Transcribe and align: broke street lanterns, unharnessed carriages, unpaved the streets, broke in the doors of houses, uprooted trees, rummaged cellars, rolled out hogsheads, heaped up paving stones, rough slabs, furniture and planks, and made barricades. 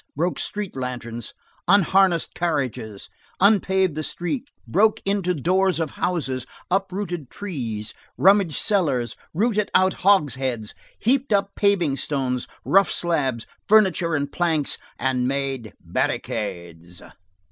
broke 0.15 0.39
street 0.39 0.75
lanterns, 0.75 1.31
unharnessed 1.67 2.33
carriages, 2.33 3.07
unpaved 3.39 3.93
the 3.93 4.01
streets, 4.01 4.51
broke 4.65 4.99
in 5.05 5.21
the 5.21 5.35
doors 5.35 5.79
of 5.79 5.91
houses, 5.91 6.43
uprooted 6.71 7.29
trees, 7.29 7.93
rummaged 8.17 8.55
cellars, 8.55 9.15
rolled 9.31 9.59
out 9.75 9.93
hogsheads, 10.01 10.73
heaped 10.97 11.31
up 11.31 11.51
paving 11.55 11.95
stones, 11.97 12.47
rough 12.65 12.89
slabs, 12.89 13.45
furniture 13.67 14.15
and 14.15 14.31
planks, 14.31 14.79
and 14.97 15.27
made 15.27 15.71
barricades. 15.79 17.03